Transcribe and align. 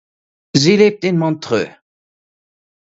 Sie 0.55 0.77
lebt 0.77 1.03
in 1.03 1.19
Montreux. 1.19 1.69